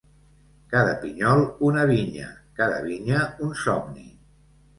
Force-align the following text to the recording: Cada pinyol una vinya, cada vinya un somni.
Cada 0.71 0.95
pinyol 1.03 1.41
una 1.67 1.83
vinya, 1.91 2.31
cada 2.61 2.81
vinya 2.87 3.21
un 3.49 3.55
somni. 3.67 4.09